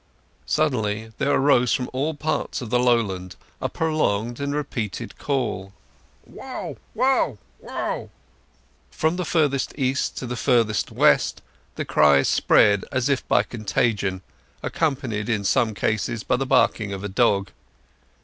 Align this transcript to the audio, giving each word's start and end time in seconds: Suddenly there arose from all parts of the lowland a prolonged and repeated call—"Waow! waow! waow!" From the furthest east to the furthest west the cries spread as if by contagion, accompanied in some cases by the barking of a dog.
Suddenly 0.47 1.11
there 1.19 1.29
arose 1.29 1.73
from 1.73 1.87
all 1.93 2.15
parts 2.15 2.59
of 2.59 2.71
the 2.71 2.79
lowland 2.79 3.35
a 3.61 3.69
prolonged 3.69 4.39
and 4.39 4.51
repeated 4.51 5.15
call—"Waow! 5.19 6.77
waow! 6.95 7.37
waow!" 7.59 8.09
From 8.89 9.17
the 9.17 9.25
furthest 9.25 9.75
east 9.77 10.17
to 10.17 10.25
the 10.25 10.35
furthest 10.35 10.91
west 10.91 11.43
the 11.75 11.85
cries 11.85 12.27
spread 12.27 12.83
as 12.91 13.09
if 13.09 13.27
by 13.27 13.43
contagion, 13.43 14.23
accompanied 14.63 15.29
in 15.29 15.43
some 15.43 15.75
cases 15.75 16.23
by 16.23 16.35
the 16.35 16.47
barking 16.47 16.93
of 16.93 17.03
a 17.03 17.07
dog. 17.07 17.51